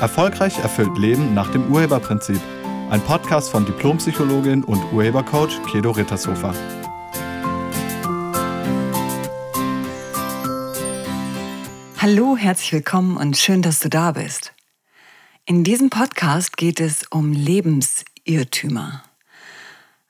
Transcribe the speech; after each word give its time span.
Erfolgreich 0.00 0.58
erfüllt 0.58 0.96
Leben 0.96 1.34
nach 1.34 1.52
dem 1.52 1.70
Urheberprinzip. 1.70 2.40
Ein 2.88 3.02
Podcast 3.02 3.50
von 3.50 3.66
Diplompsychologin 3.66 4.64
und 4.64 4.82
Urhebercoach 4.94 5.60
Kedo 5.70 5.90
Rittershofer. 5.90 6.54
Hallo, 11.98 12.34
herzlich 12.38 12.72
willkommen 12.72 13.18
und 13.18 13.36
schön, 13.36 13.60
dass 13.60 13.80
du 13.80 13.90
da 13.90 14.12
bist. 14.12 14.54
In 15.44 15.64
diesem 15.64 15.90
Podcast 15.90 16.56
geht 16.56 16.80
es 16.80 17.04
um 17.10 17.34
Lebensirrtümer. 17.34 19.02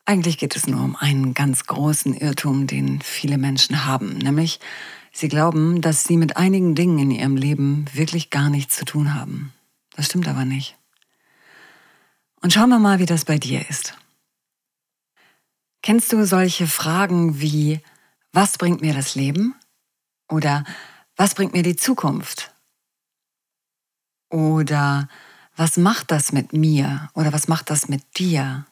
Eigentlich 0.04 0.38
geht 0.38 0.54
es 0.54 0.68
nur 0.68 0.84
um 0.84 0.94
einen 0.94 1.34
ganz 1.34 1.66
großen 1.66 2.14
Irrtum, 2.14 2.68
den 2.68 3.00
viele 3.02 3.38
Menschen 3.38 3.86
haben, 3.86 4.18
nämlich 4.18 4.60
sie 5.10 5.28
glauben, 5.28 5.80
dass 5.80 6.04
sie 6.04 6.16
mit 6.16 6.36
einigen 6.36 6.76
Dingen 6.76 7.00
in 7.00 7.10
ihrem 7.10 7.36
Leben 7.36 7.86
wirklich 7.92 8.30
gar 8.30 8.50
nichts 8.50 8.76
zu 8.76 8.84
tun 8.84 9.14
haben. 9.14 9.52
Das 9.96 10.06
stimmt 10.06 10.28
aber 10.28 10.44
nicht. 10.44 10.76
Und 12.42 12.52
schauen 12.52 12.70
wir 12.70 12.78
mal, 12.78 12.98
wie 12.98 13.06
das 13.06 13.24
bei 13.24 13.38
dir 13.38 13.68
ist. 13.68 13.94
Kennst 15.82 16.12
du 16.12 16.24
solche 16.24 16.66
Fragen 16.66 17.40
wie, 17.40 17.80
was 18.32 18.58
bringt 18.58 18.80
mir 18.80 18.94
das 18.94 19.14
Leben? 19.14 19.54
Oder 20.28 20.64
was 21.16 21.34
bringt 21.34 21.52
mir 21.52 21.62
die 21.62 21.76
Zukunft? 21.76 22.54
Oder 24.30 25.08
was 25.56 25.76
macht 25.76 26.10
das 26.10 26.32
mit 26.32 26.52
mir? 26.52 27.10
Oder 27.14 27.32
was 27.32 27.48
macht 27.48 27.70
das 27.70 27.88
mit 27.88 28.18
dir? 28.18 28.66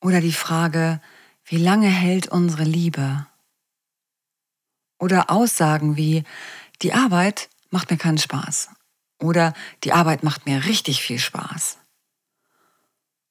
Oder 0.00 0.20
die 0.20 0.32
Frage, 0.32 1.00
wie 1.44 1.58
lange 1.58 1.88
hält 1.88 2.28
unsere 2.28 2.64
Liebe? 2.64 3.26
Oder 4.98 5.30
Aussagen 5.30 5.96
wie, 5.96 6.24
die 6.82 6.92
Arbeit 6.92 7.48
macht 7.70 7.90
mir 7.90 7.96
keinen 7.96 8.18
Spaß 8.18 8.70
oder 9.22 9.54
die 9.84 9.92
Arbeit 9.92 10.22
macht 10.22 10.46
mir 10.46 10.64
richtig 10.64 11.02
viel 11.02 11.18
Spaß. 11.18 11.78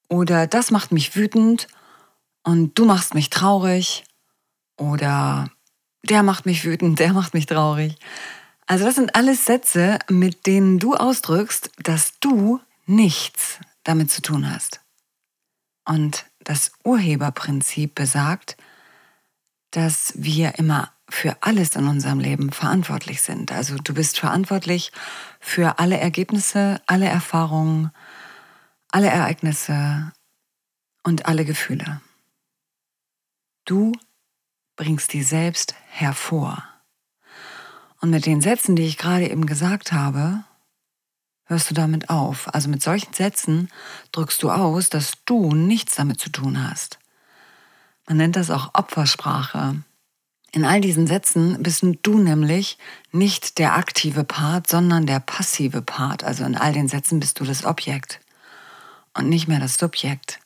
Oder 0.07 0.47
das 0.47 0.71
macht 0.71 0.91
mich 0.91 1.15
wütend 1.15 1.67
und 2.43 2.77
du 2.77 2.85
machst 2.85 3.13
mich 3.13 3.29
traurig. 3.29 4.03
Oder 4.77 5.49
der 6.03 6.23
macht 6.23 6.45
mich 6.45 6.65
wütend, 6.65 6.99
der 6.99 7.13
macht 7.13 7.33
mich 7.33 7.45
traurig. 7.45 7.95
Also 8.65 8.85
das 8.85 8.95
sind 8.95 9.15
alles 9.15 9.45
Sätze, 9.45 9.99
mit 10.09 10.47
denen 10.47 10.79
du 10.79 10.95
ausdrückst, 10.95 11.71
dass 11.83 12.19
du 12.19 12.59
nichts 12.85 13.59
damit 13.83 14.11
zu 14.11 14.21
tun 14.21 14.49
hast. 14.51 14.81
Und 15.85 16.25
das 16.39 16.71
Urheberprinzip 16.83 17.95
besagt, 17.95 18.57
dass 19.71 20.13
wir 20.15 20.57
immer 20.57 20.91
für 21.11 21.37
alles 21.41 21.75
in 21.75 21.87
unserem 21.87 22.19
Leben 22.19 22.51
verantwortlich 22.51 23.21
sind. 23.21 23.51
Also 23.51 23.75
du 23.77 23.93
bist 23.93 24.19
verantwortlich 24.19 24.91
für 25.39 25.77
alle 25.79 25.99
Ergebnisse, 25.99 26.81
alle 26.87 27.07
Erfahrungen, 27.07 27.91
alle 28.89 29.07
Ereignisse 29.07 30.11
und 31.03 31.25
alle 31.25 31.45
Gefühle. 31.45 32.01
Du 33.65 33.91
bringst 34.75 35.13
die 35.13 35.23
selbst 35.23 35.75
hervor. 35.89 36.63
Und 37.99 38.09
mit 38.09 38.25
den 38.25 38.41
Sätzen, 38.41 38.75
die 38.75 38.83
ich 38.83 38.97
gerade 38.97 39.29
eben 39.29 39.45
gesagt 39.45 39.91
habe, 39.91 40.43
hörst 41.45 41.69
du 41.69 41.75
damit 41.75 42.09
auf. 42.09 42.53
Also 42.53 42.69
mit 42.69 42.81
solchen 42.81 43.13
Sätzen 43.13 43.69
drückst 44.11 44.41
du 44.41 44.49
aus, 44.49 44.89
dass 44.89 45.23
du 45.25 45.53
nichts 45.53 45.95
damit 45.95 46.19
zu 46.19 46.29
tun 46.29 46.67
hast. 46.67 46.97
Man 48.07 48.17
nennt 48.17 48.35
das 48.35 48.49
auch 48.49 48.73
Opfersprache. 48.73 49.83
In 50.53 50.65
all 50.65 50.81
diesen 50.81 51.07
Sätzen 51.07 51.63
bist 51.63 51.83
du 52.01 52.19
nämlich 52.19 52.77
nicht 53.11 53.57
der 53.57 53.75
aktive 53.75 54.25
Part, 54.25 54.67
sondern 54.67 55.05
der 55.05 55.21
passive 55.21 55.81
Part. 55.81 56.23
Also 56.25 56.43
in 56.43 56.55
all 56.55 56.73
den 56.73 56.89
Sätzen 56.89 57.19
bist 57.21 57.39
du 57.39 57.45
das 57.45 57.63
Objekt 57.63 58.19
und 59.13 59.29
nicht 59.29 59.47
mehr 59.47 59.59
das 59.59 59.77
Subjekt. 59.77 60.39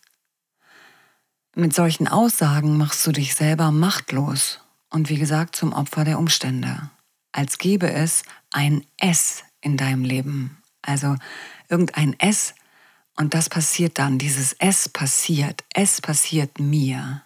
Mit 1.56 1.74
solchen 1.74 2.08
Aussagen 2.08 2.78
machst 2.78 3.06
du 3.08 3.12
dich 3.12 3.34
selber 3.34 3.72
machtlos 3.72 4.60
und 4.90 5.10
wie 5.10 5.18
gesagt 5.18 5.56
zum 5.56 5.74
Opfer 5.74 6.04
der 6.04 6.20
Umstände, 6.20 6.92
als 7.32 7.58
gäbe 7.58 7.92
es 7.92 8.24
ein 8.52 8.86
S 8.98 9.44
in 9.62 9.78
deinem 9.78 10.04
Leben. 10.04 10.62
Also 10.82 11.16
irgendein 11.70 12.20
S 12.20 12.54
und 13.16 13.34
das 13.34 13.50
passiert 13.50 13.98
dann, 13.98 14.20
dieses 14.20 14.54
S 14.54 14.90
passiert, 14.90 15.64
es 15.74 16.02
passiert 16.02 16.60
mir. 16.60 17.22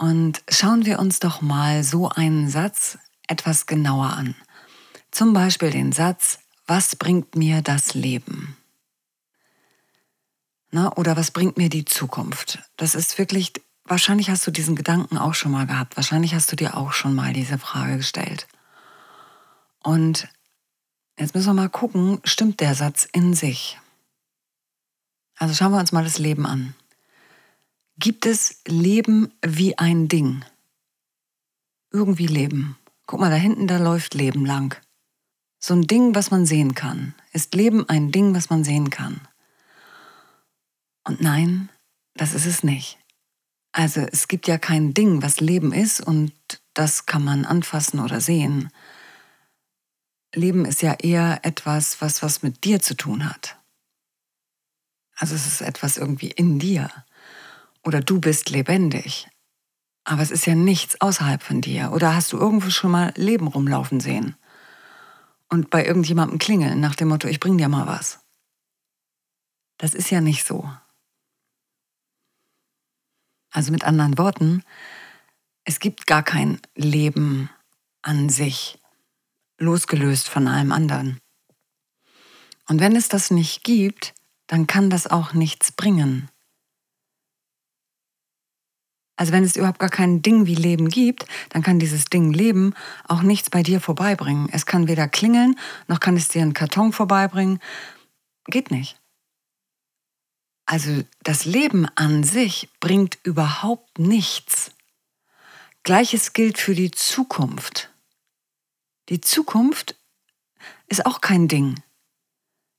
Und 0.00 0.42
schauen 0.48 0.86
wir 0.86 0.98
uns 0.98 1.20
doch 1.20 1.42
mal 1.42 1.84
so 1.84 2.08
einen 2.08 2.48
Satz 2.48 2.96
etwas 3.28 3.66
genauer 3.66 4.14
an. 4.14 4.34
Zum 5.10 5.34
Beispiel 5.34 5.70
den 5.70 5.92
Satz, 5.92 6.38
was 6.66 6.96
bringt 6.96 7.36
mir 7.36 7.60
das 7.60 7.92
Leben? 7.92 8.56
Na, 10.70 10.96
oder 10.96 11.18
was 11.18 11.32
bringt 11.32 11.58
mir 11.58 11.68
die 11.68 11.84
Zukunft? 11.84 12.60
Das 12.78 12.94
ist 12.94 13.18
wirklich, 13.18 13.52
wahrscheinlich 13.84 14.30
hast 14.30 14.46
du 14.46 14.50
diesen 14.50 14.74
Gedanken 14.74 15.18
auch 15.18 15.34
schon 15.34 15.52
mal 15.52 15.66
gehabt. 15.66 15.98
Wahrscheinlich 15.98 16.34
hast 16.34 16.50
du 16.50 16.56
dir 16.56 16.78
auch 16.78 16.94
schon 16.94 17.14
mal 17.14 17.34
diese 17.34 17.58
Frage 17.58 17.98
gestellt. 17.98 18.48
Und 19.82 20.28
jetzt 21.18 21.34
müssen 21.34 21.48
wir 21.48 21.54
mal 21.54 21.68
gucken, 21.68 22.20
stimmt 22.24 22.60
der 22.60 22.74
Satz 22.74 23.06
in 23.12 23.34
sich? 23.34 23.78
Also 25.36 25.52
schauen 25.52 25.72
wir 25.72 25.78
uns 25.78 25.92
mal 25.92 26.04
das 26.04 26.16
Leben 26.16 26.46
an 26.46 26.74
gibt 28.00 28.24
es 28.24 28.62
Leben 28.66 29.32
wie 29.44 29.76
ein 29.78 30.08
Ding. 30.08 30.44
Irgendwie 31.92 32.26
Leben. 32.26 32.78
Guck 33.06 33.20
mal, 33.20 33.30
da 33.30 33.36
hinten, 33.36 33.66
da 33.66 33.76
läuft 33.76 34.14
Leben 34.14 34.46
lang. 34.46 34.80
So 35.58 35.74
ein 35.74 35.86
Ding, 35.86 36.14
was 36.14 36.30
man 36.30 36.46
sehen 36.46 36.74
kann. 36.74 37.14
Ist 37.32 37.54
Leben 37.54 37.86
ein 37.88 38.10
Ding, 38.10 38.34
was 38.34 38.48
man 38.48 38.64
sehen 38.64 38.88
kann? 38.88 39.20
Und 41.04 41.20
nein, 41.20 41.68
das 42.14 42.32
ist 42.32 42.46
es 42.46 42.64
nicht. 42.64 42.98
Also 43.72 44.00
es 44.00 44.28
gibt 44.28 44.48
ja 44.48 44.56
kein 44.56 44.94
Ding, 44.94 45.22
was 45.22 45.40
Leben 45.40 45.72
ist 45.72 46.00
und 46.00 46.32
das 46.72 47.04
kann 47.04 47.22
man 47.22 47.44
anfassen 47.44 48.00
oder 48.00 48.20
sehen. 48.20 48.70
Leben 50.34 50.64
ist 50.64 50.80
ja 50.80 50.94
eher 50.94 51.40
etwas, 51.42 52.00
was 52.00 52.22
was 52.22 52.42
mit 52.42 52.64
dir 52.64 52.80
zu 52.80 52.96
tun 52.96 53.28
hat. 53.28 53.58
Also 55.16 55.34
es 55.34 55.46
ist 55.46 55.60
etwas 55.60 55.98
irgendwie 55.98 56.30
in 56.30 56.58
dir 56.58 56.90
oder 57.84 58.00
du 58.00 58.20
bist 58.20 58.50
lebendig. 58.50 59.28
Aber 60.04 60.22
es 60.22 60.30
ist 60.30 60.46
ja 60.46 60.54
nichts 60.54 61.00
außerhalb 61.00 61.42
von 61.42 61.60
dir. 61.60 61.92
Oder 61.92 62.14
hast 62.14 62.32
du 62.32 62.38
irgendwo 62.38 62.70
schon 62.70 62.90
mal 62.90 63.12
Leben 63.16 63.46
rumlaufen 63.46 64.00
sehen? 64.00 64.36
Und 65.48 65.70
bei 65.70 65.84
irgendjemandem 65.84 66.38
klingeln 66.38 66.80
nach 66.80 66.94
dem 66.94 67.08
Motto, 67.08 67.28
ich 67.28 67.40
bring 67.40 67.58
dir 67.58 67.68
mal 67.68 67.86
was. 67.86 68.20
Das 69.78 69.94
ist 69.94 70.10
ja 70.10 70.20
nicht 70.20 70.46
so. 70.46 70.70
Also 73.50 73.72
mit 73.72 73.84
anderen 73.84 74.16
Worten, 74.16 74.62
es 75.64 75.80
gibt 75.80 76.06
gar 76.06 76.22
kein 76.22 76.60
Leben 76.74 77.50
an 78.02 78.28
sich, 78.28 78.78
losgelöst 79.58 80.28
von 80.28 80.48
allem 80.48 80.72
anderen. 80.72 81.18
Und 82.68 82.80
wenn 82.80 82.94
es 82.94 83.08
das 83.08 83.30
nicht 83.30 83.64
gibt, 83.64 84.14
dann 84.46 84.66
kann 84.66 84.90
das 84.90 85.06
auch 85.06 85.32
nichts 85.32 85.72
bringen. 85.72 86.28
Also 89.20 89.34
wenn 89.34 89.44
es 89.44 89.54
überhaupt 89.54 89.80
gar 89.80 89.90
kein 89.90 90.22
Ding 90.22 90.46
wie 90.46 90.54
Leben 90.54 90.88
gibt, 90.88 91.26
dann 91.50 91.62
kann 91.62 91.78
dieses 91.78 92.06
Ding 92.06 92.32
Leben 92.32 92.72
auch 93.06 93.20
nichts 93.20 93.50
bei 93.50 93.62
dir 93.62 93.78
vorbeibringen. 93.78 94.48
Es 94.50 94.64
kann 94.64 94.88
weder 94.88 95.08
klingeln, 95.08 95.58
noch 95.88 96.00
kann 96.00 96.16
es 96.16 96.28
dir 96.28 96.40
einen 96.40 96.54
Karton 96.54 96.90
vorbeibringen. 96.90 97.60
Geht 98.46 98.70
nicht. 98.70 98.98
Also 100.64 101.04
das 101.22 101.44
Leben 101.44 101.86
an 101.96 102.24
sich 102.24 102.70
bringt 102.80 103.18
überhaupt 103.22 103.98
nichts. 103.98 104.70
Gleiches 105.82 106.32
gilt 106.32 106.56
für 106.56 106.74
die 106.74 106.90
Zukunft. 106.90 107.90
Die 109.10 109.20
Zukunft 109.20 109.96
ist 110.86 111.04
auch 111.04 111.20
kein 111.20 111.46
Ding. 111.46 111.74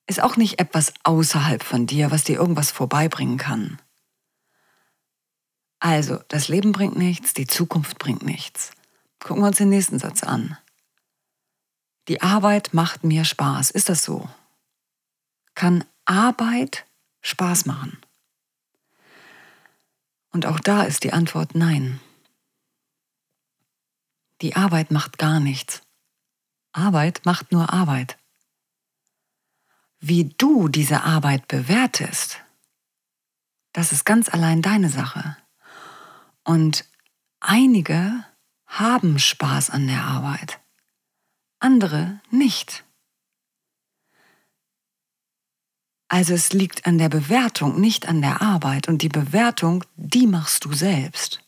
Ist 0.07 0.23
auch 0.23 0.37
nicht 0.37 0.59
etwas 0.59 0.91
außerhalb 1.03 1.61
von 1.61 1.85
dir, 1.85 2.09
was 2.09 2.23
dir 2.23 2.39
irgendwas 2.39 2.71
vorbeibringen 2.71 3.37
kann. 3.37 3.79
Also, 5.81 6.21
das 6.27 6.47
Leben 6.47 6.73
bringt 6.73 6.95
nichts, 6.95 7.33
die 7.33 7.47
Zukunft 7.47 7.97
bringt 7.97 8.21
nichts. 8.21 8.71
Gucken 9.19 9.41
wir 9.41 9.47
uns 9.47 9.57
den 9.57 9.69
nächsten 9.69 9.97
Satz 9.97 10.21
an. 10.21 10.55
Die 12.07 12.21
Arbeit 12.21 12.75
macht 12.75 13.03
mir 13.03 13.25
Spaß. 13.25 13.71
Ist 13.71 13.89
das 13.89 14.03
so? 14.03 14.29
Kann 15.55 15.83
Arbeit 16.05 16.85
Spaß 17.21 17.65
machen? 17.65 17.97
Und 20.31 20.45
auch 20.45 20.59
da 20.59 20.83
ist 20.83 21.03
die 21.03 21.13
Antwort 21.13 21.55
nein. 21.55 21.99
Die 24.41 24.55
Arbeit 24.55 24.91
macht 24.91 25.17
gar 25.17 25.39
nichts. 25.39 25.81
Arbeit 26.73 27.21
macht 27.25 27.51
nur 27.51 27.73
Arbeit. 27.73 28.19
Wie 29.99 30.25
du 30.25 30.67
diese 30.67 31.01
Arbeit 31.01 31.47
bewertest, 31.47 32.39
das 33.73 33.91
ist 33.91 34.05
ganz 34.05 34.29
allein 34.29 34.61
deine 34.61 34.89
Sache. 34.89 35.37
Und 36.43 36.85
einige 37.39 38.25
haben 38.65 39.19
Spaß 39.19 39.69
an 39.69 39.87
der 39.87 40.03
Arbeit, 40.03 40.59
andere 41.59 42.21
nicht. 42.29 42.83
Also 46.07 46.33
es 46.33 46.51
liegt 46.51 46.85
an 46.85 46.97
der 46.97 47.07
Bewertung, 47.07 47.79
nicht 47.79 48.07
an 48.09 48.21
der 48.21 48.41
Arbeit. 48.41 48.89
Und 48.89 49.01
die 49.01 49.09
Bewertung, 49.09 49.85
die 49.95 50.27
machst 50.27 50.65
du 50.65 50.73
selbst. 50.73 51.41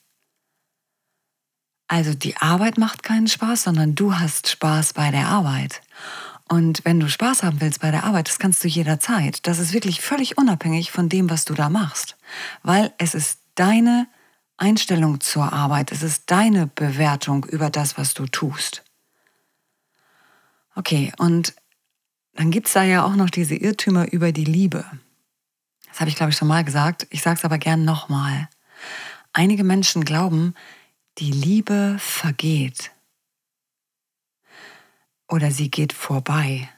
Also 1.90 2.14
die 2.14 2.38
Arbeit 2.38 2.78
macht 2.78 3.04
keinen 3.04 3.28
Spaß, 3.28 3.64
sondern 3.64 3.94
du 3.94 4.18
hast 4.18 4.50
Spaß 4.50 4.94
bei 4.94 5.12
der 5.12 5.28
Arbeit. 5.28 5.82
Und 6.48 6.86
wenn 6.86 7.00
du 7.00 7.10
Spaß 7.10 7.44
haben 7.44 7.60
willst 7.60 7.82
bei 7.82 7.92
der 7.92 8.06
Arbeit, 8.06 8.30
das 8.30 8.40
kannst 8.40 8.64
du 8.64 8.70
jederzeit. 8.70 9.46
Das 9.48 9.60
ist 9.60 9.74
wirklich 9.74 10.00
völlig 10.00 10.38
unabhängig 10.38 10.92
von 10.92 11.10
dem, 11.10 11.30
was 11.30 11.44
du 11.44 11.54
da 11.54 11.68
machst. 11.70 12.16
Weil 12.62 12.94
es 12.98 13.16
ist 13.16 13.40
deine 13.56 14.08
Einstellung 14.64 15.20
zur 15.20 15.52
Arbeit, 15.52 15.92
es 15.92 16.04
ist 16.04 16.32
deine 16.32 16.68
Bewertung 16.68 17.44
über 17.44 17.70
das, 17.70 17.98
was 17.98 18.14
du 18.14 18.26
tust. 18.28 18.84
Okay, 20.74 21.12
und 21.18 21.54
dann 22.34 22.50
gibt 22.50 22.68
es 22.68 22.74
da 22.74 22.84
ja 22.84 23.04
auch 23.04 23.16
noch 23.16 23.30
diese 23.30 23.56
Irrtümer 23.56 24.12
über 24.14 24.32
die 24.32 24.46
Liebe. 24.46 24.86
Das 25.90 26.00
habe 26.00 26.10
ich, 26.10 26.16
glaube 26.16 26.32
ich, 26.32 26.38
schon 26.38 26.48
mal 26.48 26.64
gesagt. 26.64 27.06
Ich 27.10 27.22
sage 27.22 27.38
es 27.38 27.44
aber 27.44 27.58
gern 27.58 27.84
nochmal. 27.84 28.48
Einige 29.34 29.66
Menschen 29.66 30.06
glauben, 30.06 30.56
die 31.18 31.32
Liebe 31.32 31.98
vergeht 32.00 32.92
oder 35.28 35.52
sie 35.52 35.70
geht 35.70 35.92
vorbei 35.92 36.70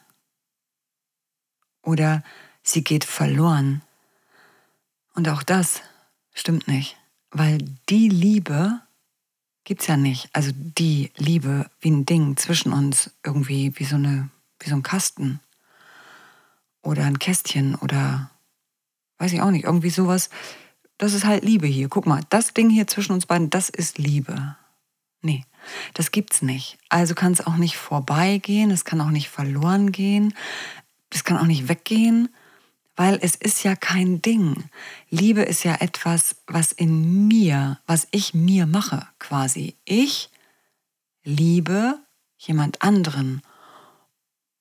oder 1.83 2.23
sie 2.63 2.83
geht 2.83 3.05
verloren. 3.05 3.83
Und 5.13 5.29
auch 5.29 5.43
das 5.43 5.81
stimmt 6.33 6.67
nicht, 6.67 6.97
weil 7.37 7.59
die 7.89 8.09
Liebe 8.09 8.79
gibt 9.63 9.81
es 9.81 9.87
ja 9.87 9.97
nicht. 9.97 10.29
Also 10.33 10.51
die 10.53 11.11
Liebe 11.17 11.69
wie 11.79 11.91
ein 11.91 12.05
Ding 12.05 12.37
zwischen 12.37 12.71
uns, 12.73 13.11
irgendwie 13.23 13.73
wie 13.77 13.85
so, 13.85 13.95
eine, 13.95 14.29
wie 14.59 14.69
so 14.69 14.75
ein 14.75 14.83
Kasten 14.83 15.39
oder 16.81 17.03
ein 17.05 17.19
Kästchen 17.19 17.75
oder 17.75 18.29
weiß 19.17 19.33
ich 19.33 19.41
auch 19.41 19.51
nicht, 19.51 19.65
irgendwie 19.65 19.89
sowas 19.89 20.29
das 20.97 21.13
ist 21.13 21.25
halt 21.25 21.43
Liebe 21.43 21.67
hier. 21.67 21.89
Guck 21.89 22.05
mal, 22.05 22.21
das 22.29 22.53
Ding 22.53 22.69
hier 22.69 22.87
zwischen 22.87 23.13
uns 23.13 23.25
beiden, 23.25 23.49
das 23.49 23.69
ist 23.69 23.97
Liebe. 23.97 24.55
Nee, 25.21 25.43
das 25.93 26.11
gibt's 26.11 26.41
nicht. 26.41 26.77
Also 26.89 27.15
kann 27.15 27.33
es 27.33 27.45
auch 27.45 27.57
nicht 27.57 27.77
vorbeigehen, 27.77 28.71
es 28.71 28.85
kann 28.85 29.01
auch 29.01 29.09
nicht 29.09 29.29
verloren 29.29 29.91
gehen, 29.91 30.33
es 31.09 31.23
kann 31.23 31.37
auch 31.37 31.47
nicht 31.47 31.67
weggehen, 31.67 32.29
weil 32.95 33.19
es 33.21 33.35
ist 33.35 33.63
ja 33.63 33.75
kein 33.75 34.21
Ding. 34.21 34.69
Liebe 35.09 35.41
ist 35.41 35.63
ja 35.63 35.75
etwas, 35.75 36.37
was 36.47 36.71
in 36.71 37.27
mir, 37.27 37.79
was 37.85 38.07
ich 38.11 38.33
mir 38.33 38.65
mache 38.65 39.07
quasi. 39.19 39.75
Ich 39.85 40.29
liebe 41.23 41.99
jemand 42.37 42.81
anderen. 42.81 43.41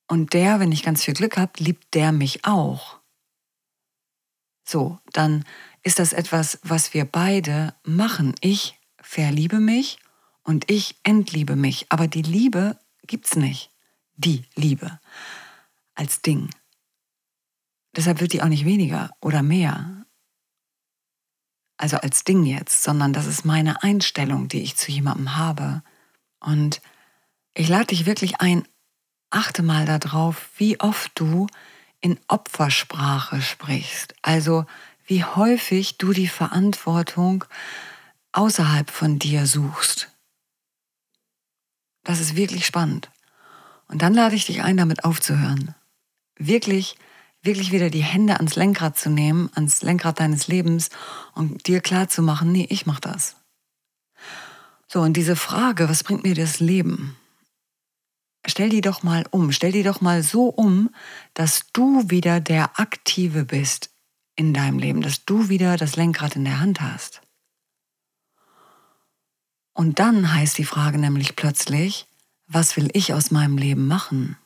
Und 0.08 0.32
der, 0.32 0.60
wenn 0.60 0.72
ich 0.72 0.82
ganz 0.82 1.04
viel 1.04 1.14
Glück 1.14 1.36
habe, 1.36 1.52
liebt 1.58 1.94
der 1.94 2.12
mich 2.12 2.44
auch. 2.44 2.98
So, 4.64 4.98
dann 5.12 5.44
ist 5.82 5.98
das 5.98 6.12
etwas, 6.12 6.58
was 6.62 6.94
wir 6.94 7.04
beide 7.04 7.74
machen. 7.84 8.34
Ich 8.40 8.78
verliebe 9.00 9.60
mich 9.60 9.98
und 10.42 10.70
ich 10.70 10.96
entliebe 11.02 11.56
mich. 11.56 11.86
Aber 11.90 12.08
die 12.08 12.22
Liebe 12.22 12.78
gibt's 13.06 13.36
nicht. 13.36 13.70
Die 14.16 14.44
Liebe 14.54 14.98
als 15.94 16.22
Ding. 16.22 16.50
Deshalb 17.96 18.20
wird 18.20 18.32
die 18.32 18.42
auch 18.42 18.48
nicht 18.48 18.64
weniger 18.64 19.10
oder 19.20 19.42
mehr. 19.42 20.04
Also 21.76 21.96
als 21.96 22.24
Ding 22.24 22.44
jetzt, 22.44 22.82
sondern 22.82 23.12
das 23.12 23.26
ist 23.26 23.44
meine 23.44 23.82
Einstellung, 23.82 24.48
die 24.48 24.62
ich 24.62 24.76
zu 24.76 24.90
jemandem 24.90 25.36
habe. 25.36 25.82
Und 26.40 26.80
ich 27.54 27.68
lade 27.68 27.86
dich 27.86 28.06
wirklich 28.06 28.40
ein, 28.40 28.66
achte 29.30 29.62
mal 29.62 29.84
darauf, 29.84 30.50
wie 30.56 30.80
oft 30.80 31.12
du 31.14 31.46
in 32.00 32.18
Opfersprache 32.28 33.42
sprichst. 33.42 34.14
Also 34.22 34.66
wie 35.06 35.24
häufig 35.24 35.98
du 35.98 36.12
die 36.12 36.28
Verantwortung 36.28 37.44
außerhalb 38.32 38.90
von 38.90 39.18
dir 39.18 39.46
suchst. 39.46 40.10
Das 42.02 42.20
ist 42.20 42.36
wirklich 42.36 42.66
spannend. 42.66 43.10
Und 43.88 44.02
dann 44.02 44.14
lade 44.14 44.34
ich 44.34 44.46
dich 44.46 44.62
ein, 44.62 44.76
damit 44.76 45.04
aufzuhören. 45.04 45.74
Wirklich, 46.36 46.96
wirklich 47.44 47.72
wieder 47.72 47.90
die 47.90 48.02
Hände 48.02 48.36
ans 48.36 48.56
Lenkrad 48.56 48.98
zu 48.98 49.10
nehmen, 49.10 49.50
ans 49.54 49.82
Lenkrad 49.82 50.20
deines 50.20 50.48
Lebens 50.48 50.90
und 51.34 51.66
dir 51.66 51.80
klar 51.80 52.08
zu 52.08 52.22
machen, 52.22 52.52
nee, 52.52 52.66
ich 52.70 52.86
mach 52.86 53.00
das. 53.00 53.36
So, 54.88 55.00
und 55.00 55.16
diese 55.16 55.36
Frage, 55.36 55.88
was 55.88 56.04
bringt 56.04 56.24
mir 56.24 56.34
das 56.34 56.60
Leben? 56.60 57.16
Stell 58.46 58.68
die 58.68 58.80
doch 58.80 59.02
mal 59.02 59.24
um. 59.30 59.52
Stell 59.52 59.72
die 59.72 59.82
doch 59.82 60.00
mal 60.00 60.22
so 60.22 60.48
um, 60.48 60.90
dass 61.32 61.66
du 61.72 62.10
wieder 62.10 62.40
der 62.40 62.78
Aktive 62.78 63.44
bist 63.44 63.90
in 64.36 64.52
deinem 64.52 64.78
Leben, 64.78 65.00
dass 65.00 65.24
du 65.24 65.48
wieder 65.48 65.76
das 65.76 65.96
Lenkrad 65.96 66.36
in 66.36 66.44
der 66.44 66.60
Hand 66.60 66.80
hast. 66.80 67.22
Und 69.72 69.98
dann 69.98 70.32
heißt 70.32 70.56
die 70.58 70.64
Frage 70.64 70.98
nämlich 70.98 71.36
plötzlich, 71.36 72.06
was 72.46 72.76
will 72.76 72.90
ich 72.92 73.12
aus 73.12 73.30
meinem 73.30 73.58
Leben 73.58 73.86
machen? 73.86 74.36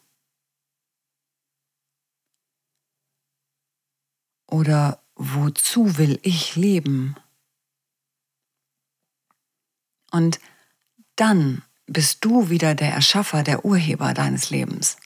Oder 4.48 5.02
wozu 5.14 5.98
will 5.98 6.18
ich 6.22 6.56
leben? 6.56 7.16
Und 10.10 10.40
dann 11.16 11.62
bist 11.86 12.24
du 12.24 12.50
wieder 12.50 12.74
der 12.74 12.92
Erschaffer, 12.92 13.42
der 13.42 13.64
Urheber 13.64 14.14
deines 14.14 14.50
Lebens. 14.50 14.96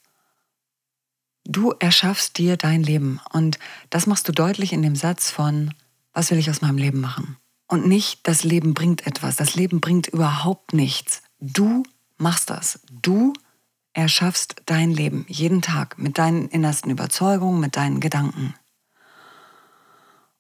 Du 1.45 1.73
erschaffst 1.73 2.39
dir 2.39 2.57
dein 2.57 2.83
Leben 2.83 3.21
und 3.33 3.59
das 3.91 4.07
machst 4.07 4.29
du 4.29 4.33
deutlich 4.33 4.73
in 4.73 4.83
dem 4.83 4.95
Satz 4.95 5.31
von, 5.31 5.75
was 6.13 6.31
will 6.31 6.39
ich 6.39 6.51
aus 6.51 6.61
meinem 6.61 6.79
Leben 6.79 7.01
machen? 7.01 7.37
Und 7.67 7.87
nicht, 7.87 8.29
das 8.29 8.45
Leben 8.45 8.75
bringt 8.75 9.07
etwas, 9.07 9.37
das 9.37 9.55
Leben 9.55 9.81
bringt 9.81 10.07
überhaupt 10.07 10.73
nichts. 10.73 11.23
Du 11.41 11.83
machst 12.17 12.51
das. 12.51 12.81
Du 12.91 13.33
erschaffst 13.93 14.63
dein 14.67 14.93
Leben 14.93 15.25
jeden 15.29 15.63
Tag 15.63 15.99
mit 15.99 16.19
deinen 16.19 16.49
innersten 16.49 16.91
Überzeugungen, 16.91 17.61
mit 17.61 17.77
deinen 17.77 18.01
Gedanken. 18.01 18.55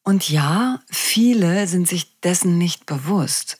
Und 0.04 0.28
ja, 0.28 0.80
viele 0.90 1.66
sind 1.66 1.88
sich 1.88 2.20
dessen 2.20 2.58
nicht 2.58 2.86
bewusst. 2.86 3.58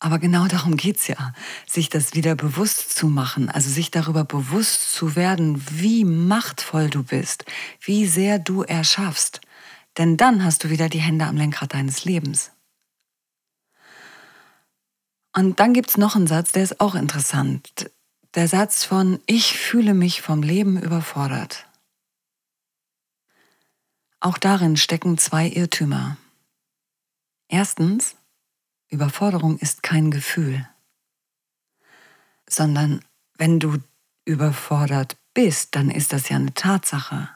Aber 0.00 0.20
genau 0.20 0.46
darum 0.46 0.76
geht's 0.76 1.08
ja, 1.08 1.32
sich 1.66 1.88
das 1.88 2.14
wieder 2.14 2.36
bewusst 2.36 2.94
zu 2.94 3.08
machen, 3.08 3.48
also 3.48 3.68
sich 3.68 3.90
darüber 3.90 4.24
bewusst 4.24 4.92
zu 4.92 5.16
werden, 5.16 5.60
wie 5.70 6.04
machtvoll 6.04 6.88
du 6.88 7.02
bist, 7.02 7.44
wie 7.80 8.06
sehr 8.06 8.38
du 8.38 8.62
erschaffst. 8.62 9.40
Denn 9.96 10.16
dann 10.16 10.44
hast 10.44 10.62
du 10.62 10.70
wieder 10.70 10.88
die 10.88 11.00
Hände 11.00 11.24
am 11.24 11.36
Lenkrad 11.36 11.74
deines 11.74 12.04
Lebens. 12.04 12.52
Und 15.34 15.58
dann 15.58 15.74
gibt's 15.74 15.96
noch 15.96 16.14
einen 16.14 16.28
Satz, 16.28 16.52
der 16.52 16.62
ist 16.62 16.80
auch 16.80 16.94
interessant. 16.94 17.90
Der 18.36 18.46
Satz 18.46 18.84
von 18.84 19.20
Ich 19.26 19.56
fühle 19.58 19.94
mich 19.94 20.22
vom 20.22 20.42
Leben 20.42 20.80
überfordert. 20.80 21.67
Auch 24.20 24.38
darin 24.38 24.76
stecken 24.76 25.16
zwei 25.16 25.48
Irrtümer. 25.48 26.16
Erstens, 27.48 28.16
Überforderung 28.88 29.58
ist 29.58 29.82
kein 29.82 30.10
Gefühl, 30.10 30.68
sondern 32.48 33.04
wenn 33.36 33.60
du 33.60 33.78
überfordert 34.24 35.16
bist, 35.34 35.76
dann 35.76 35.90
ist 35.90 36.12
das 36.12 36.28
ja 36.28 36.36
eine 36.36 36.52
Tatsache. 36.52 37.28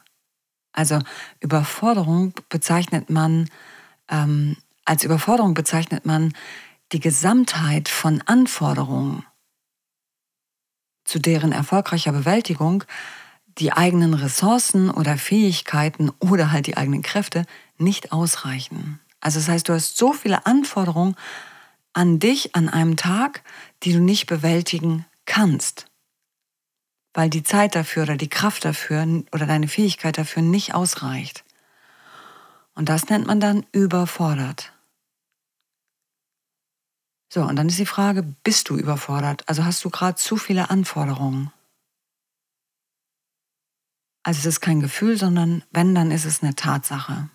Also 0.72 0.98
Überforderung 1.40 2.34
bezeichnet 2.48 3.10
man, 3.10 3.48
ähm, 4.08 4.56
als 4.84 5.04
Überforderung 5.04 5.54
bezeichnet 5.54 6.04
man 6.04 6.34
die 6.92 7.00
Gesamtheit 7.00 7.88
von 7.88 8.22
Anforderungen, 8.22 9.24
zu 11.04 11.18
deren 11.18 11.52
erfolgreicher 11.52 12.12
Bewältigung 12.12 12.84
die 13.58 13.72
eigenen 13.72 14.14
Ressourcen 14.14 14.90
oder 14.90 15.18
Fähigkeiten 15.18 16.10
oder 16.18 16.52
halt 16.52 16.66
die 16.66 16.76
eigenen 16.76 17.02
Kräfte 17.02 17.44
nicht 17.78 18.12
ausreichen. 18.12 19.00
Also 19.20 19.38
das 19.38 19.48
heißt, 19.48 19.68
du 19.68 19.74
hast 19.74 19.96
so 19.96 20.12
viele 20.12 20.46
Anforderungen 20.46 21.16
an 21.92 22.18
dich 22.18 22.54
an 22.56 22.68
einem 22.68 22.96
Tag, 22.96 23.42
die 23.82 23.92
du 23.92 24.00
nicht 24.00 24.26
bewältigen 24.26 25.04
kannst, 25.26 25.86
weil 27.14 27.30
die 27.30 27.42
Zeit 27.42 27.74
dafür 27.74 28.04
oder 28.04 28.16
die 28.16 28.30
Kraft 28.30 28.64
dafür 28.64 29.06
oder 29.32 29.46
deine 29.46 29.68
Fähigkeit 29.68 30.16
dafür 30.18 30.42
nicht 30.42 30.74
ausreicht. 30.74 31.44
Und 32.74 32.88
das 32.88 33.08
nennt 33.08 33.26
man 33.26 33.38
dann 33.38 33.66
überfordert. 33.72 34.72
So, 37.28 37.42
und 37.42 37.56
dann 37.56 37.68
ist 37.68 37.78
die 37.78 37.86
Frage, 37.86 38.22
bist 38.22 38.68
du 38.68 38.76
überfordert? 38.76 39.48
Also 39.48 39.64
hast 39.64 39.84
du 39.84 39.90
gerade 39.90 40.16
zu 40.16 40.36
viele 40.36 40.68
Anforderungen? 40.70 41.50
Also 44.22 44.40
es 44.40 44.46
ist 44.46 44.60
kein 44.60 44.80
Gefühl, 44.80 45.16
sondern 45.16 45.64
wenn, 45.70 45.94
dann 45.94 46.10
ist 46.10 46.24
es 46.24 46.42
eine 46.42 46.54
Tatsache. 46.54 47.28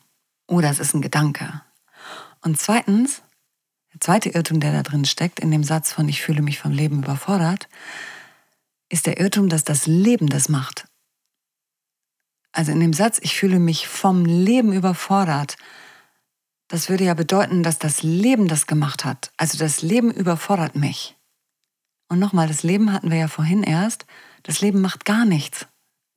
Oder 0.47 0.69
es 0.69 0.79
ist 0.79 0.93
ein 0.93 1.01
Gedanke. 1.01 1.61
Und 2.41 2.59
zweitens, 2.59 3.21
der 3.93 3.99
zweite 3.99 4.29
Irrtum, 4.29 4.59
der 4.59 4.71
da 4.71 4.83
drin 4.83 5.05
steckt, 5.05 5.39
in 5.39 5.51
dem 5.51 5.63
Satz 5.63 5.91
von 5.91 6.07
Ich 6.07 6.21
fühle 6.21 6.41
mich 6.41 6.59
vom 6.59 6.71
Leben 6.71 7.03
überfordert, 7.03 7.67
ist 8.89 9.05
der 9.05 9.19
Irrtum, 9.19 9.49
dass 9.49 9.63
das 9.65 9.85
Leben 9.87 10.27
das 10.27 10.49
macht. 10.49 10.87
also 12.53 12.71
in 12.71 12.79
dem 12.79 12.93
Satz, 12.93 13.19
ich 13.21 13.35
fühle 13.35 13.59
mich 13.59 13.87
vom 13.87 14.25
Leben 14.25 14.73
überfordert, 14.73 15.57
das 16.67 16.89
würde 16.89 17.05
ja 17.05 17.13
bedeuten, 17.13 17.63
dass 17.63 17.79
das 17.79 18.03
Leben 18.03 18.47
das 18.47 18.67
gemacht 18.67 19.05
hat. 19.05 19.31
Also 19.37 19.57
das 19.57 19.81
Leben 19.81 20.11
überfordert 20.11 20.75
mich. 20.75 21.15
Und 22.09 22.19
nochmal, 22.19 22.47
das 22.47 22.63
Leben 22.63 22.91
hatten 22.91 23.11
wir 23.11 23.17
ja 23.17 23.27
vorhin 23.27 23.63
erst. 23.63 24.05
Das 24.43 24.61
Leben 24.61 24.81
macht 24.81 25.05
gar 25.05 25.25
nichts. 25.25 25.67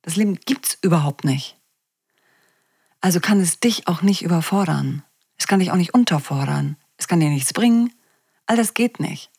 Das 0.01 0.15
Leben 0.15 0.35
gibt's 0.35 0.77
überhaupt 0.81 1.23
nicht. 1.23 1.57
Also 3.01 3.19
kann 3.19 3.39
es 3.39 3.59
dich 3.59 3.87
auch 3.87 4.01
nicht 4.01 4.21
überfordern. 4.21 5.03
Es 5.37 5.47
kann 5.47 5.59
dich 5.59 5.71
auch 5.71 5.75
nicht 5.75 5.93
unterfordern. 5.93 6.77
Es 6.97 7.07
kann 7.07 7.19
dir 7.19 7.29
nichts 7.29 7.53
bringen. 7.53 7.93
All 8.45 8.57
das 8.57 8.73
geht 8.73 8.99
nicht. 8.99 9.31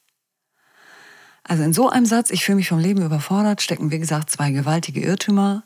Also 1.44 1.62
in 1.62 1.72
so 1.72 1.88
einem 1.88 2.06
Satz, 2.06 2.30
ich 2.30 2.44
fühle 2.44 2.56
mich 2.56 2.68
vom 2.68 2.78
Leben 2.78 3.02
überfordert, 3.02 3.62
stecken, 3.62 3.90
wie 3.90 3.98
gesagt, 3.98 4.30
zwei 4.30 4.50
gewaltige 4.50 5.00
Irrtümer. 5.00 5.64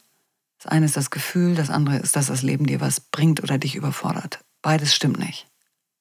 Das 0.59 0.67
eine 0.67 0.87
ist 0.87 0.97
das 0.97 1.11
Gefühl, 1.11 1.55
das 1.55 1.71
andere 1.71 1.99
ist, 1.99 2.17
dass 2.17 2.27
das 2.27 2.43
Leben 2.43 2.67
dir 2.67 2.81
was 2.81 3.01
bringt 3.01 3.43
oder 3.43 3.59
dich 3.59 3.77
überfordert. 3.77 4.45
Beides 4.63 4.95
stimmt 4.95 5.19
nicht. 5.19 5.47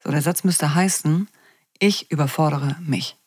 So, 0.04 0.12
der 0.12 0.22
Satz 0.22 0.44
müsste 0.44 0.75
heißen, 0.75 1.28
ich 1.80 2.12
überfordere 2.12 2.78
mich. 2.82 3.18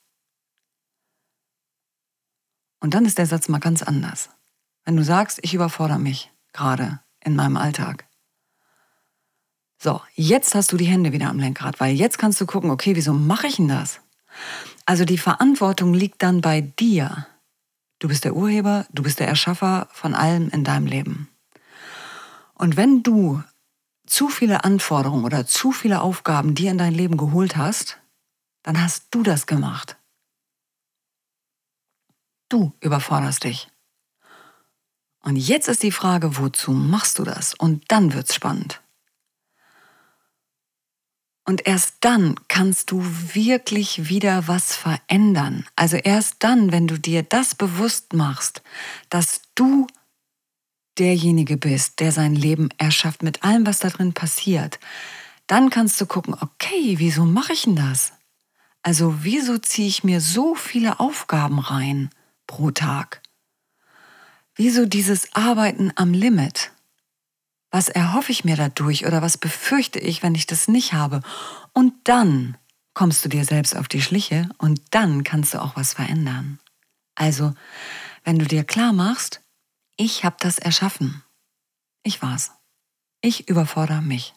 Und 2.81 2.95
dann 2.95 3.05
ist 3.05 3.19
der 3.19 3.27
Satz 3.27 3.49
mal 3.49 3.59
ganz 3.59 3.83
anders. 3.83 4.31
Wenn 4.89 4.97
du 4.97 5.05
sagst, 5.05 5.39
ich 5.43 5.53
überfordere 5.53 5.99
mich 5.99 6.33
gerade 6.55 7.01
in 7.23 7.37
meinem 7.37 7.59
Alltag. 7.59 8.07
So, 9.77 10.01
jetzt 10.15 10.55
hast 10.55 10.73
du 10.73 10.79
die 10.79 10.87
Hände 10.87 11.13
wieder 11.13 11.29
am 11.29 11.39
Lenkrad, 11.39 11.79
weil 11.79 11.95
jetzt 11.95 12.17
kannst 12.17 12.41
du 12.41 12.47
gucken, 12.47 12.71
okay, 12.71 12.97
wieso 12.97 13.13
mache 13.13 13.49
ich 13.49 13.57
denn 13.57 13.69
das? 13.69 14.01
Also 14.87 15.05
die 15.05 15.19
Verantwortung 15.19 15.93
liegt 15.93 16.23
dann 16.23 16.41
bei 16.41 16.63
dir. 16.63 17.27
Du 17.99 18.09
bist 18.09 18.25
der 18.25 18.35
Urheber, 18.35 18.87
du 18.91 19.03
bist 19.03 19.21
der 19.21 19.29
Erschaffer 19.29 19.89
von 19.93 20.15
allem 20.15 20.49
in 20.49 20.65
deinem 20.65 20.87
Leben. 20.87 21.29
Und 22.55 22.79
wenn 22.79 23.03
du 23.03 23.43
zu 24.07 24.31
viele 24.31 24.65
Anforderungen 24.65 25.27
oder 25.27 25.45
zu 25.45 25.71
viele 25.71 26.01
Aufgaben 26.01 26.55
dir 26.55 26.71
in 26.71 26.79
dein 26.79 26.95
Leben 26.95 27.19
geholt 27.19 27.59
hast, 27.59 28.01
dann 28.63 28.83
hast 28.83 29.09
du 29.11 29.23
das 29.23 29.47
gemacht. 29.47 29.99
Du 32.49 32.73
überforderst 32.81 33.45
dich. 33.45 33.69
Und 35.29 35.37
jetzt 35.37 35.69
ist 35.69 35.83
die 35.83 35.93
Frage, 35.93 36.39
wozu 36.39 36.73
machst 36.73 37.19
du 37.19 37.23
das? 37.23 37.53
Und 37.53 37.85
dann 37.89 38.15
wird's 38.15 38.35
spannend. 38.35 38.81
Und 41.45 41.67
erst 41.67 41.97
dann 42.01 42.37
kannst 42.49 42.91
du 42.91 43.05
wirklich 43.35 44.09
wieder 44.09 44.49
was 44.49 44.75
verändern. 44.75 45.67
Also 45.77 45.99
erst 45.99 46.37
dann, 46.39 46.73
wenn 46.73 46.87
du 46.87 46.99
dir 46.99 47.23
das 47.23 47.55
bewusst 47.55 48.15
machst, 48.15 48.63
dass 49.11 49.43
du 49.55 49.87
derjenige 50.97 51.59
bist, 51.59 52.01
der 52.01 52.11
sein 52.11 52.35
Leben 52.35 52.71
erschafft 52.79 53.23
mit 53.23 53.45
allem, 53.45 53.67
was 53.67 53.81
da 53.81 53.91
drin 53.91 54.15
passiert, 54.15 54.81
dann 55.47 55.69
kannst 55.69 56.01
du 56.01 56.07
gucken, 56.07 56.37
okay, 56.41 56.95
wieso 56.97 57.27
mache 57.27 57.53
ich 57.53 57.65
denn 57.65 57.77
das? 57.77 58.15
Also 58.83 59.25
wieso 59.25 59.59
ziehe 59.59 59.89
ich 59.89 60.05
mir 60.05 60.23
so 60.23 60.55
viele 60.55 61.01
Aufgaben 61.01 61.59
rein 61.59 62.09
pro 62.47 62.71
Tag? 62.71 63.21
Wieso 64.61 64.87
dieses 64.87 65.33
Arbeiten 65.35 65.93
am 65.95 66.13
Limit? 66.13 66.73
Was 67.71 67.89
erhoffe 67.89 68.33
ich 68.33 68.45
mir 68.45 68.57
dadurch 68.57 69.07
oder 69.07 69.23
was 69.23 69.39
befürchte 69.39 70.01
ich, 70.01 70.25
wenn 70.25 70.35
ich 70.35 70.47
das 70.47 70.67
nicht 70.67 70.95
habe? 70.95 71.23
Und 71.73 71.95
dann 72.03 72.59
kommst 72.93 73.25
du 73.25 73.29
dir 73.29 73.45
selbst 73.45 73.77
auf 73.77 73.87
die 73.87 74.03
Schliche 74.03 74.49
und 74.59 74.83
dann 74.91 75.23
kannst 75.23 75.55
du 75.55 75.63
auch 75.63 75.77
was 75.77 75.93
verändern. 75.93 76.59
Also, 77.15 77.55
wenn 78.25 78.41
du 78.41 78.47
dir 78.47 78.65
klar 78.65 78.93
machst, 78.93 79.43
ich 79.97 80.25
habe 80.25 80.35
das 80.41 80.59
erschaffen. 80.59 81.23
Ich 82.03 82.21
war's. 82.21 82.51
Ich 83.21 83.49
überfordere 83.49 84.03
mich. 84.03 84.35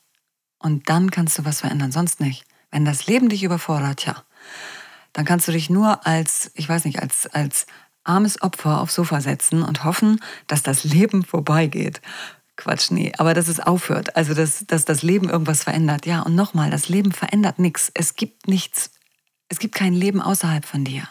Und 0.60 0.88
dann 0.88 1.10
kannst 1.10 1.40
du 1.40 1.46
was 1.46 1.62
verändern, 1.62 1.92
sonst 1.92 2.20
nicht. 2.20 2.46
Wenn 2.70 2.86
das 2.86 3.08
Leben 3.08 3.30
dich 3.30 3.42
überfordert, 3.42 4.06
ja, 4.06 4.24
dann 5.14 5.26
kannst 5.26 5.48
du 5.48 5.52
dich 5.52 5.72
nur 5.72 6.06
als, 6.06 6.52
ich 6.54 6.70
weiß 6.70 6.86
nicht, 6.86 7.02
als, 7.02 7.26
als 7.26 7.66
armes 8.12 8.42
Opfer 8.42 8.82
aufs 8.82 8.96
Sofa 8.96 9.22
setzen 9.22 9.64
und 9.64 9.84
hoffen, 9.84 10.20
dass 10.48 10.64
das 10.64 10.84
Leben 10.84 11.24
vorbeigeht. 11.24 12.02
Quatsch, 12.58 12.92
nee, 12.92 13.12
aber 13.18 13.34
dass 13.34 13.48
es 13.48 13.60
aufhört, 13.60 14.16
also 14.16 14.34
dass, 14.34 14.66
dass 14.68 14.86
das 14.86 15.02
Leben 15.02 15.30
irgendwas 15.30 15.64
verändert. 15.64 16.06
Ja, 16.06 16.22
und 16.22 16.36
nochmal, 16.36 16.70
das 16.70 16.90
Leben 16.90 17.12
verändert 17.12 17.58
nichts. 17.58 17.90
Es 17.94 18.16
gibt 18.16 18.48
nichts, 18.48 18.92
es 19.50 19.58
gibt 19.58 19.74
kein 19.74 19.94
Leben 19.94 20.22
außerhalb 20.22 20.66
von 20.66 20.84
dir. 20.84 21.08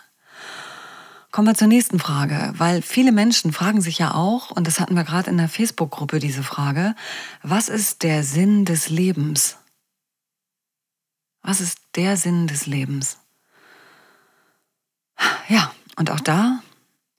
Kommen 1.33 1.49
wir 1.49 1.55
zur 1.55 1.69
nächsten 1.69 1.99
Frage, 1.99 2.53
weil 2.57 2.83
viele 2.83 3.13
Menschen 3.13 3.53
fragen 3.53 3.81
sich 3.81 3.99
ja 3.99 4.15
auch, 4.15 4.51
und 4.51 4.67
das 4.67 4.81
hatten 4.81 4.97
wir 4.97 5.05
gerade 5.05 5.31
in 5.31 5.39
der 5.39 5.49
Facebook-Gruppe 5.49 6.19
diese 6.19 6.43
Frage, 6.43 6.95
was 7.43 7.69
ist 7.69 8.03
der 8.03 8.25
Sinn 8.25 8.65
des 8.65 8.91
Lebens? 8.91 9.57
Was 11.43 11.61
ist 11.61 11.79
der 11.95 12.17
Sinn 12.17 12.47
des 12.49 12.67
Lebens? 12.67 13.19
Ja, 15.49 15.73
und 15.97 16.11
auch 16.11 16.21
da 16.21 16.61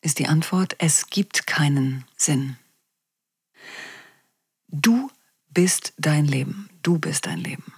ist 0.02 0.20
die 0.20 0.28
Antwort, 0.28 0.76
es 0.80 1.08
gibt 1.08 1.48
keinen 1.48 2.06
Sinn. 2.18 2.58
Du 4.68 5.12
bist 5.50 5.94
dein 5.98 6.26
Leben. 6.26 6.70
Du 6.82 6.98
bist 6.98 7.26
dein 7.26 7.40
Leben. 7.40 7.74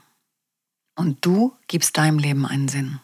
Und 0.96 1.26
du 1.26 1.56
gibst 1.68 1.98
deinem 1.98 2.20
Leben 2.20 2.46
einen 2.46 2.68
Sinn. 2.68 3.00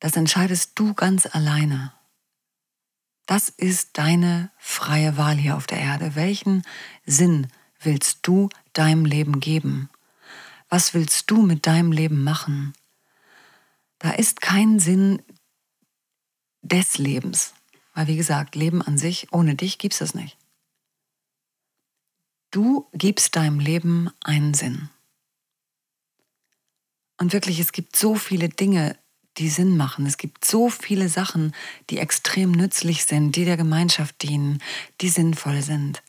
Das 0.00 0.16
entscheidest 0.16 0.72
du 0.74 0.94
ganz 0.94 1.26
alleine. 1.26 1.92
Das 3.26 3.48
ist 3.48 3.98
deine 3.98 4.50
freie 4.58 5.16
Wahl 5.16 5.36
hier 5.36 5.56
auf 5.56 5.68
der 5.68 5.78
Erde. 5.78 6.16
Welchen 6.16 6.64
Sinn 7.06 7.46
willst 7.80 8.18
du 8.22 8.48
deinem 8.72 9.04
Leben 9.04 9.38
geben? 9.38 9.88
Was 10.68 10.92
willst 10.92 11.30
du 11.30 11.42
mit 11.42 11.66
deinem 11.66 11.92
Leben 11.92 12.24
machen? 12.24 12.72
Da 14.00 14.10
ist 14.10 14.40
kein 14.40 14.80
Sinn 14.80 15.22
des 16.62 16.98
Lebens. 16.98 17.54
Weil 17.94 18.06
wie 18.06 18.16
gesagt, 18.16 18.54
Leben 18.54 18.82
an 18.82 18.96
sich, 18.96 19.32
ohne 19.32 19.54
dich 19.54 19.78
gibt 19.78 19.92
es 19.92 19.98
das 19.98 20.14
nicht. 20.14 20.36
Du 22.50 22.88
gibst 22.92 23.36
deinem 23.36 23.60
Leben 23.60 24.10
einen 24.22 24.54
Sinn. 24.54 24.90
Und 27.18 27.32
wirklich, 27.32 27.58
es 27.60 27.72
gibt 27.72 27.96
so 27.96 28.14
viele 28.14 28.48
Dinge, 28.48 28.96
die 29.38 29.48
Sinn 29.48 29.76
machen. 29.76 30.06
Es 30.06 30.18
gibt 30.18 30.44
so 30.44 30.68
viele 30.68 31.08
Sachen, 31.08 31.54
die 31.88 31.98
extrem 31.98 32.52
nützlich 32.52 33.04
sind, 33.04 33.36
die 33.36 33.44
der 33.44 33.56
Gemeinschaft 33.56 34.22
dienen, 34.22 34.62
die 35.00 35.08
sinnvoll 35.08 35.62
sind. 35.62 36.02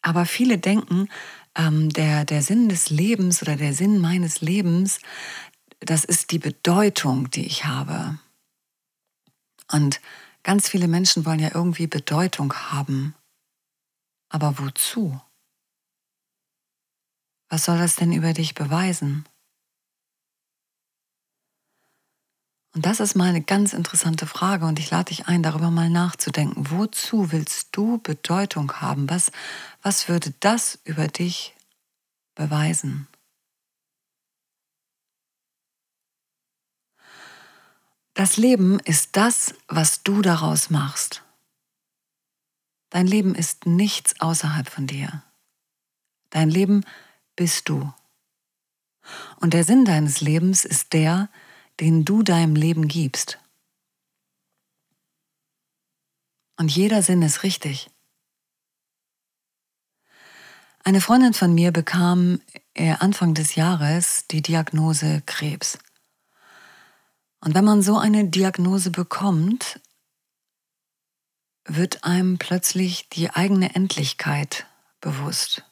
Aber 0.00 0.26
viele 0.26 0.58
denken, 0.58 1.08
ähm, 1.54 1.90
der, 1.90 2.24
der 2.24 2.42
Sinn 2.42 2.68
des 2.68 2.90
Lebens 2.90 3.42
oder 3.42 3.56
der 3.56 3.74
Sinn 3.74 4.00
meines 4.00 4.40
Lebens, 4.40 5.00
das 5.80 6.04
ist 6.04 6.30
die 6.30 6.38
Bedeutung, 6.38 7.30
die 7.30 7.46
ich 7.46 7.64
habe. 7.64 8.18
Und 9.74 10.00
ganz 10.44 10.68
viele 10.68 10.86
Menschen 10.86 11.26
wollen 11.26 11.40
ja 11.40 11.50
irgendwie 11.52 11.88
Bedeutung 11.88 12.54
haben. 12.54 13.12
Aber 14.28 14.56
wozu? 14.60 15.20
Was 17.48 17.64
soll 17.64 17.78
das 17.78 17.96
denn 17.96 18.12
über 18.12 18.32
dich 18.34 18.54
beweisen? 18.54 19.26
Und 22.76 22.86
das 22.86 23.00
ist 23.00 23.16
mal 23.16 23.30
eine 23.30 23.42
ganz 23.42 23.72
interessante 23.72 24.28
Frage 24.28 24.64
und 24.64 24.78
ich 24.78 24.92
lade 24.92 25.06
dich 25.06 25.26
ein, 25.26 25.42
darüber 25.42 25.72
mal 25.72 25.90
nachzudenken. 25.90 26.70
Wozu 26.70 27.32
willst 27.32 27.70
du 27.72 27.98
Bedeutung 27.98 28.74
haben? 28.74 29.10
Was, 29.10 29.32
was 29.82 30.08
würde 30.08 30.32
das 30.38 30.78
über 30.84 31.08
dich 31.08 31.52
beweisen? 32.36 33.08
Das 38.14 38.36
Leben 38.36 38.78
ist 38.80 39.16
das, 39.16 39.54
was 39.66 40.04
du 40.04 40.22
daraus 40.22 40.70
machst. 40.70 41.22
Dein 42.90 43.08
Leben 43.08 43.34
ist 43.34 43.66
nichts 43.66 44.20
außerhalb 44.20 44.68
von 44.68 44.86
dir. 44.86 45.24
Dein 46.30 46.48
Leben 46.48 46.84
bist 47.34 47.68
du. 47.68 47.92
Und 49.40 49.52
der 49.52 49.64
Sinn 49.64 49.84
deines 49.84 50.20
Lebens 50.20 50.64
ist 50.64 50.92
der, 50.92 51.28
den 51.80 52.04
du 52.04 52.22
deinem 52.22 52.54
Leben 52.54 52.86
gibst. 52.86 53.40
Und 56.56 56.70
jeder 56.70 57.02
Sinn 57.02 57.20
ist 57.22 57.42
richtig. 57.42 57.90
Eine 60.84 61.00
Freundin 61.00 61.34
von 61.34 61.52
mir 61.52 61.72
bekam 61.72 62.40
äh, 62.74 62.92
Anfang 62.92 63.34
des 63.34 63.56
Jahres 63.56 64.28
die 64.28 64.42
Diagnose 64.42 65.22
Krebs. 65.26 65.78
Und 67.44 67.54
wenn 67.54 67.64
man 67.64 67.82
so 67.82 67.98
eine 67.98 68.26
Diagnose 68.26 68.90
bekommt, 68.90 69.78
wird 71.66 72.04
einem 72.04 72.38
plötzlich 72.38 73.08
die 73.10 73.30
eigene 73.30 73.74
Endlichkeit 73.74 74.66
bewusst. 75.02 75.62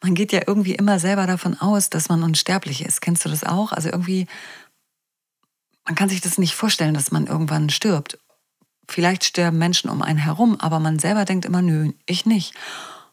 Man 0.00 0.14
geht 0.14 0.32
ja 0.32 0.42
irgendwie 0.46 0.76
immer 0.76 1.00
selber 1.00 1.26
davon 1.26 1.58
aus, 1.60 1.90
dass 1.90 2.08
man 2.08 2.22
unsterblich 2.22 2.84
ist. 2.84 3.00
Kennst 3.00 3.24
du 3.24 3.28
das 3.28 3.42
auch? 3.42 3.72
Also 3.72 3.88
irgendwie, 3.88 4.28
man 5.84 5.96
kann 5.96 6.08
sich 6.08 6.20
das 6.20 6.38
nicht 6.38 6.54
vorstellen, 6.54 6.94
dass 6.94 7.10
man 7.10 7.26
irgendwann 7.26 7.68
stirbt. 7.68 8.18
vielleicht 8.88 9.24
sterben 9.24 9.58
Menschen 9.58 9.90
um 9.90 10.00
einen 10.00 10.18
herum, 10.18 10.58
aber 10.60 10.78
man 10.78 10.98
selber 10.98 11.24
denkt 11.24 11.44
immer, 11.44 11.60
nö, 11.60 11.92
ich 12.06 12.24
nicht. 12.24 12.54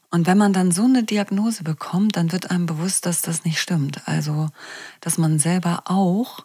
Und 0.09 0.27
wenn 0.27 0.37
man 0.37 0.53
dann 0.53 0.71
so 0.71 0.83
eine 0.83 1.03
Diagnose 1.03 1.63
bekommt, 1.63 2.15
dann 2.15 2.31
wird 2.31 2.49
einem 2.49 2.67
bewusst, 2.67 3.05
dass 3.05 3.21
das 3.21 3.43
nicht 3.43 3.59
stimmt. 3.59 4.07
Also, 4.07 4.49
dass 5.01 5.17
man 5.17 5.39
selber 5.39 5.83
auch 5.85 6.44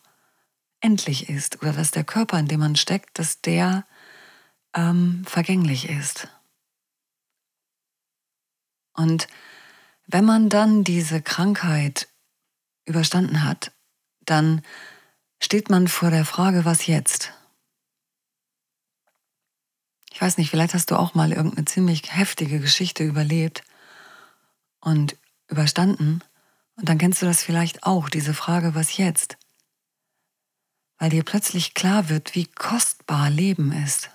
endlich 0.80 1.28
ist 1.28 1.62
oder 1.62 1.72
dass 1.72 1.90
der 1.90 2.04
Körper, 2.04 2.38
in 2.38 2.49
dem 2.49 2.60
man 2.60 2.76
steckt, 2.76 3.18
dass 3.18 3.40
der 3.40 3.87
ähm, 4.75 5.25
vergänglich 5.26 5.88
ist. 5.88 6.28
Und 8.94 9.28
wenn 10.06 10.25
man 10.25 10.49
dann 10.49 10.84
diese 10.84 11.22
Krankheit 11.22 12.08
überstanden 12.84 13.44
hat, 13.44 13.72
dann 14.20 14.62
steht 15.42 15.70
man 15.70 15.88
vor 15.88 16.10
der 16.10 16.25
Frage, 16.25 16.64
was 16.64 16.87
jetzt? 16.87 17.32
Ich 20.12 20.20
weiß 20.20 20.37
nicht, 20.37 20.50
vielleicht 20.50 20.75
hast 20.75 20.90
du 20.90 20.96
auch 20.96 21.14
mal 21.14 21.32
irgendeine 21.32 21.64
ziemlich 21.64 22.14
heftige 22.14 22.60
Geschichte 22.60 23.04
überlebt 23.04 23.62
und 24.80 25.16
überstanden. 25.49 26.22
Und 26.76 26.88
dann 26.88 26.99
kennst 26.99 27.22
du 27.22 27.26
das 27.26 27.42
vielleicht 27.42 27.84
auch, 27.84 28.08
diese 28.08 28.34
Frage, 28.34 28.75
was 28.75 28.96
jetzt? 28.96 29.38
Weil 31.00 31.11
dir 31.11 31.25
plötzlich 31.25 31.75
klar 31.75 32.09
wird, 32.09 32.37
wie 32.37 32.47
kostbar 32.47 33.28
Leben 33.30 33.73
ist. 33.73 34.11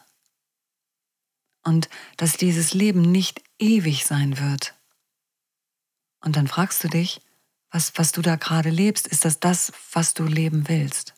Und 1.63 1.89
dass 2.15 2.38
dieses 2.38 2.74
Leben 2.74 3.01
nicht 3.01 3.44
ewig 3.60 4.06
sein 4.06 4.39
wird. 4.39 4.75
Und 6.22 6.38
dann 6.38 6.48
fragst 6.48 6.84
du 6.84 6.88
dich, 6.88 7.22
was, 7.72 7.92
was 7.98 8.13
du 8.13 8.22
da 8.22 8.38
gerade 8.38 8.70
lebst, 8.70 9.08
ist 9.08 9.25
das 9.25 9.42
das, 9.42 9.74
was 9.92 10.13
du 10.13 10.24
leben 10.24 10.70
willst? 10.70 11.13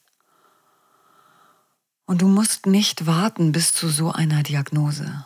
Und 2.05 2.21
du 2.21 2.27
musst 2.27 2.65
nicht 2.65 3.05
warten 3.05 3.51
bis 3.51 3.73
zu 3.73 3.89
so 3.89 4.11
einer 4.11 4.41
Diagnose, 4.41 5.25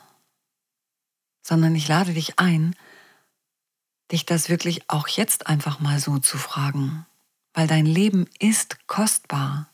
sondern 1.43 1.75
ich 1.75 1.87
lade 1.87 2.13
dich 2.13 2.39
ein, 2.39 2.75
dich 4.11 4.25
das 4.25 4.49
wirklich 4.49 4.89
auch 4.89 5.07
jetzt 5.07 5.47
einfach 5.47 5.79
mal 5.79 5.99
so 5.99 6.17
zu 6.17 6.37
fragen, 6.37 7.05
weil 7.53 7.67
dein 7.67 7.85
Leben 7.85 8.27
ist 8.39 8.87
kostbar. 8.87 9.70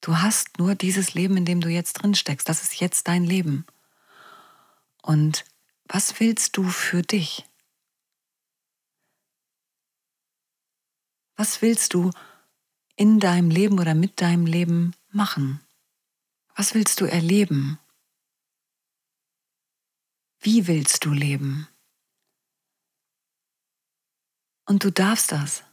Du 0.00 0.18
hast 0.18 0.58
nur 0.58 0.74
dieses 0.74 1.14
Leben, 1.14 1.36
in 1.36 1.44
dem 1.44 1.60
du 1.60 1.68
jetzt 1.68 1.94
drin 1.94 2.14
steckst. 2.14 2.48
Das 2.48 2.62
ist 2.62 2.80
jetzt 2.80 3.08
dein 3.08 3.24
Leben. 3.24 3.66
Und 5.02 5.44
was 5.86 6.20
willst 6.20 6.56
du 6.56 6.64
für 6.64 7.02
dich? 7.02 7.44
Was 11.36 11.62
willst 11.62 11.94
du 11.94 12.10
in 12.96 13.20
deinem 13.20 13.50
Leben 13.50 13.78
oder 13.78 13.94
mit 13.94 14.20
deinem 14.20 14.46
Leben 14.46 14.94
machen? 15.10 15.60
Was 16.56 16.74
willst 16.74 17.00
du 17.00 17.04
erleben? 17.04 17.78
Wie 20.40 20.66
willst 20.66 21.04
du 21.04 21.10
leben? 21.12 21.68
Und 24.66 24.84
du 24.84 24.90
darfst 24.90 25.32
das. 25.32 25.64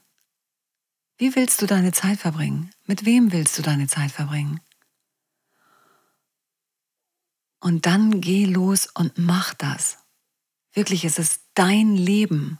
Wie 1.17 1.36
willst 1.36 1.62
du 1.62 1.65
deine 1.65 1.93
Zeit 1.93 2.19
verbringen? 2.19 2.72
Mit 2.86 3.05
wem 3.05 3.31
willst 3.31 3.57
du 3.57 3.62
deine 3.62 3.88
Zeit 3.88 4.12
verbringen? 4.12 4.60
Und 7.62 7.86
dann 7.86 8.19
geh 8.19 8.45
los 8.45 8.88
und 8.93 9.17
mach 9.17 9.53
das. 9.53 9.98
Wirklich, 10.74 11.05
es 11.05 11.17
ist 11.17 11.41
dein 11.53 11.95
Leben. 11.95 12.60